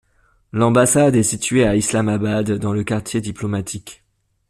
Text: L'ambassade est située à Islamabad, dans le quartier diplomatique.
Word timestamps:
L'ambassade 0.51 1.15
est 1.15 1.21
située 1.21 1.63
à 1.67 1.75
Islamabad, 1.75 2.53
dans 2.53 2.73
le 2.73 2.83
quartier 2.83 3.21
diplomatique. 3.21 4.03